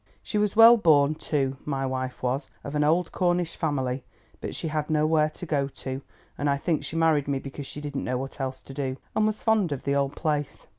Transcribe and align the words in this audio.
She 0.23 0.39
was 0.39 0.55
well 0.55 0.77
born, 0.77 1.13
too, 1.13 1.57
my 1.63 1.85
wife 1.85 2.23
was, 2.23 2.49
of 2.63 2.73
an 2.73 2.83
old 2.83 3.11
Cornish 3.11 3.55
family, 3.55 4.03
but 4.39 4.55
she 4.55 4.69
had 4.69 4.89
nowhere 4.89 5.29
to 5.29 5.45
go 5.45 5.67
to, 5.67 6.01
and 6.39 6.49
I 6.49 6.57
think 6.57 6.83
she 6.83 6.95
married 6.95 7.27
me 7.27 7.37
because 7.37 7.67
she 7.67 7.81
didn't 7.81 8.03
know 8.05 8.17
what 8.17 8.41
else 8.41 8.63
to 8.63 8.73
do, 8.73 8.97
and 9.15 9.27
was 9.27 9.43
fond 9.43 9.71
of 9.71 9.83
the 9.83 9.93
old 9.93 10.15
place. 10.15 10.65